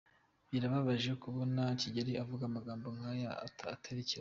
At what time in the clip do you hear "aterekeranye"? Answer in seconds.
3.75-4.19